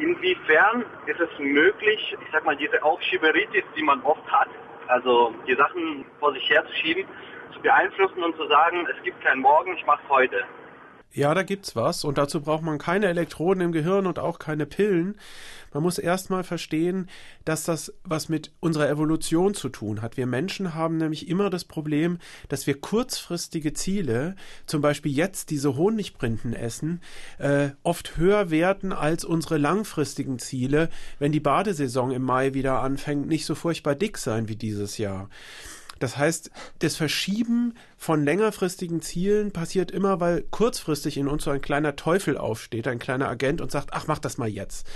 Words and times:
Inwiefern 0.00 0.84
ist 1.06 1.20
es 1.20 1.28
möglich, 1.38 2.16
ich 2.18 2.32
sag 2.32 2.44
mal, 2.46 2.56
diese 2.56 2.82
Aufschieberitis, 2.82 3.64
die 3.76 3.82
man 3.82 4.00
oft 4.02 4.26
hat, 4.32 4.48
also 4.88 5.34
die 5.46 5.54
Sachen 5.54 6.06
vor 6.18 6.32
sich 6.32 6.48
herzuschieben, 6.48 7.04
zu 7.52 7.60
beeinflussen 7.60 8.22
und 8.22 8.34
zu 8.36 8.46
sagen, 8.48 8.86
es 8.96 9.02
gibt 9.02 9.22
kein 9.22 9.40
Morgen, 9.40 9.74
ich 9.74 9.84
mache 9.84 10.02
heute. 10.08 10.44
Ja, 11.12 11.34
da 11.34 11.42
gibt's 11.42 11.74
was 11.74 12.04
und 12.04 12.18
dazu 12.18 12.40
braucht 12.40 12.62
man 12.62 12.78
keine 12.78 13.06
Elektroden 13.06 13.62
im 13.64 13.72
Gehirn 13.72 14.06
und 14.06 14.20
auch 14.20 14.38
keine 14.38 14.64
Pillen. 14.64 15.16
Man 15.72 15.82
muss 15.82 15.98
erstmal 15.98 16.44
verstehen, 16.44 17.08
dass 17.44 17.64
das 17.64 17.92
was 18.04 18.28
mit 18.28 18.52
unserer 18.60 18.88
Evolution 18.88 19.54
zu 19.54 19.68
tun 19.68 20.02
hat. 20.02 20.16
Wir 20.16 20.26
Menschen 20.26 20.74
haben 20.74 20.98
nämlich 20.98 21.28
immer 21.28 21.50
das 21.50 21.64
Problem, 21.64 22.18
dass 22.48 22.66
wir 22.68 22.80
kurzfristige 22.80 23.72
Ziele, 23.72 24.36
zum 24.66 24.82
Beispiel 24.82 25.12
jetzt 25.12 25.50
diese 25.50 25.76
Honigprinten 25.76 26.54
essen, 26.54 27.00
äh, 27.38 27.70
oft 27.82 28.16
höher 28.16 28.50
werten 28.50 28.92
als 28.92 29.24
unsere 29.24 29.58
langfristigen 29.58 30.38
Ziele, 30.38 30.90
wenn 31.18 31.32
die 31.32 31.40
Badesaison 31.40 32.12
im 32.12 32.22
Mai 32.22 32.54
wieder 32.54 32.82
anfängt, 32.82 33.26
nicht 33.26 33.46
so 33.46 33.56
furchtbar 33.56 33.96
dick 33.96 34.16
sein 34.16 34.48
wie 34.48 34.56
dieses 34.56 34.98
Jahr. 34.98 35.28
Das 36.00 36.16
heißt, 36.16 36.50
das 36.80 36.96
Verschieben 36.96 37.74
von 37.96 38.24
längerfristigen 38.24 39.00
Zielen 39.02 39.52
passiert 39.52 39.92
immer, 39.92 40.18
weil 40.18 40.42
kurzfristig 40.50 41.16
in 41.16 41.28
uns 41.28 41.44
so 41.44 41.50
ein 41.50 41.60
kleiner 41.60 41.94
Teufel 41.94 42.36
aufsteht, 42.36 42.88
ein 42.88 42.98
kleiner 42.98 43.28
Agent 43.28 43.60
und 43.60 43.70
sagt, 43.70 43.90
ach, 43.92 44.08
mach 44.08 44.18
das 44.18 44.38
mal 44.38 44.48
jetzt. 44.48 44.86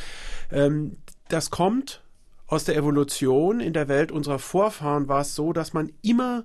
Ähm, 0.51 0.97
das 1.29 1.51
kommt 1.51 2.03
aus 2.47 2.65
der 2.65 2.77
Evolution. 2.77 3.61
In 3.61 3.75
der 3.75 3.89
Welt 3.89 4.11
unserer 4.11 4.39
Vorfahren 4.39 5.07
war 5.07 5.21
es 5.21 5.35
so, 5.35 5.53
dass 5.53 5.75
man 5.75 5.93
immer 6.03 6.45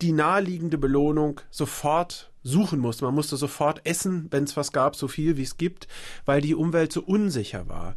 die 0.00 0.12
naheliegende 0.12 0.78
Belohnung 0.78 1.40
sofort 1.50 2.32
suchen 2.44 2.80
musste. 2.80 3.04
Man 3.04 3.14
musste 3.14 3.36
sofort 3.36 3.80
essen, 3.84 4.26
wenn 4.30 4.44
es 4.44 4.56
was 4.56 4.72
gab, 4.72 4.96
so 4.96 5.08
viel 5.08 5.36
wie 5.36 5.42
es 5.42 5.56
gibt, 5.56 5.86
weil 6.24 6.40
die 6.40 6.54
Umwelt 6.54 6.92
so 6.92 7.02
unsicher 7.02 7.68
war. 7.68 7.94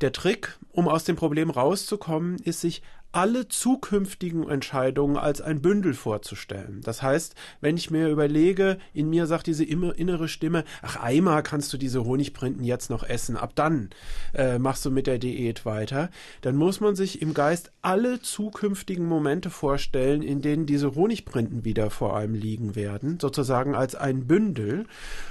Der 0.00 0.12
Trick, 0.12 0.58
um 0.72 0.88
aus 0.88 1.04
dem 1.04 1.16
Problem 1.16 1.50
rauszukommen, 1.50 2.36
ist, 2.36 2.60
sich 2.60 2.82
alle 3.16 3.48
zukünftigen 3.48 4.46
Entscheidungen 4.46 5.16
als 5.16 5.40
ein 5.40 5.62
Bündel 5.62 5.94
vorzustellen. 5.94 6.82
Das 6.84 7.02
heißt, 7.02 7.34
wenn 7.62 7.78
ich 7.78 7.90
mir 7.90 8.10
überlege, 8.10 8.76
in 8.92 9.08
mir 9.08 9.26
sagt 9.26 9.46
diese 9.46 9.64
innere 9.64 10.28
Stimme, 10.28 10.64
ach 10.82 10.96
einmal 10.96 11.42
kannst 11.42 11.72
du 11.72 11.78
diese 11.78 12.04
Honigprinten 12.04 12.62
jetzt 12.62 12.90
noch 12.90 13.02
essen, 13.02 13.38
ab 13.38 13.52
dann 13.54 13.88
äh, 14.34 14.58
machst 14.58 14.84
du 14.84 14.90
mit 14.90 15.06
der 15.06 15.16
Diät 15.18 15.64
weiter, 15.64 16.10
dann 16.42 16.56
muss 16.56 16.80
man 16.80 16.94
sich 16.94 17.22
im 17.22 17.32
Geist 17.32 17.72
alle 17.80 18.20
zukünftigen 18.20 19.06
Momente 19.06 19.48
vorstellen, 19.48 20.20
in 20.20 20.42
denen 20.42 20.66
diese 20.66 20.94
Honigprinten 20.94 21.64
wieder 21.64 21.88
vor 21.88 22.18
einem 22.18 22.34
liegen 22.34 22.76
werden, 22.76 23.18
sozusagen 23.18 23.74
als 23.74 23.94
ein 23.94 24.26
Bündel. 24.26 24.84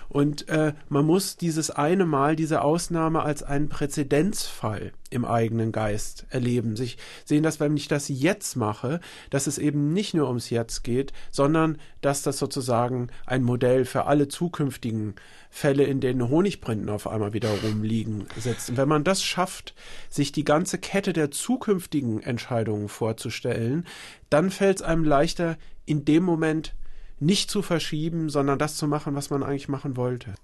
Und 0.09 0.49
äh, 0.49 0.73
man 0.89 1.05
muss 1.05 1.37
dieses 1.37 1.69
eine 1.69 2.07
Mal, 2.07 2.35
diese 2.35 2.63
Ausnahme 2.63 3.21
als 3.21 3.43
einen 3.43 3.69
Präzedenzfall 3.69 4.91
im 5.15 5.25
eigenen 5.25 5.71
Geist 5.71 6.25
erleben, 6.29 6.75
sich 6.75 6.97
sehen, 7.23 7.41
dass 7.41 7.59
wenn 7.59 7.75
ich 7.75 7.87
das 7.87 8.07
jetzt 8.09 8.55
mache, 8.55 8.99
dass 9.31 9.47
es 9.47 9.57
eben 9.57 9.93
nicht 9.93 10.13
nur 10.13 10.27
ums 10.27 10.49
Jetzt 10.51 10.83
geht, 10.83 11.13
sondern 11.31 11.79
dass 12.01 12.21
das 12.21 12.37
sozusagen 12.37 13.07
ein 13.25 13.43
Modell 13.43 13.85
für 13.85 14.05
alle 14.05 14.27
zukünftigen 14.27 15.15
Fälle, 15.49 15.85
in 15.85 16.01
denen 16.01 16.29
Honigprinten 16.29 16.89
auf 16.89 17.07
einmal 17.07 17.33
wieder 17.33 17.49
rumliegen, 17.63 18.27
setzt. 18.37 18.69
Und 18.69 18.77
wenn 18.77 18.89
man 18.89 19.03
das 19.03 19.23
schafft, 19.23 19.73
sich 20.09 20.31
die 20.31 20.43
ganze 20.43 20.77
Kette 20.77 21.13
der 21.13 21.31
zukünftigen 21.31 22.21
Entscheidungen 22.21 22.89
vorzustellen, 22.89 23.87
dann 24.29 24.51
fällt 24.51 24.77
es 24.77 24.83
einem 24.83 25.05
leichter, 25.05 25.57
in 25.85 26.05
dem 26.05 26.23
Moment 26.23 26.75
nicht 27.19 27.49
zu 27.49 27.61
verschieben, 27.61 28.29
sondern 28.29 28.59
das 28.59 28.75
zu 28.75 28.87
machen, 28.87 29.15
was 29.15 29.29
man 29.29 29.43
eigentlich 29.43 29.69
machen 29.69 29.95
wollte. 29.95 30.35